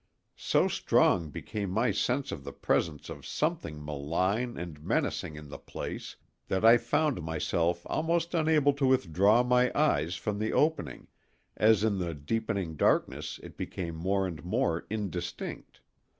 So 0.41 0.67
strong 0.67 1.29
became 1.29 1.69
my 1.69 1.91
sense 1.91 2.31
of 2.31 2.43
the 2.43 2.51
presence 2.53 3.07
of 3.07 3.23
something 3.23 3.85
malign 3.85 4.57
and 4.57 4.81
menacing 4.83 5.35
in 5.35 5.49
the 5.49 5.59
place, 5.59 6.15
that 6.47 6.65
I 6.65 6.77
found 6.79 7.21
myself 7.21 7.83
almost 7.85 8.33
unable 8.33 8.73
to 8.73 8.87
withdraw 8.87 9.43
my 9.43 9.71
eyes 9.79 10.15
from 10.15 10.39
the 10.39 10.53
opening, 10.53 11.07
as 11.55 11.83
in 11.83 11.99
the 11.99 12.15
deepening 12.15 12.75
darkness 12.77 13.39
it 13.43 13.57
became 13.57 13.93
more 13.95 14.25
and 14.25 14.43
more 14.43 14.87
indistinct. 14.89 15.81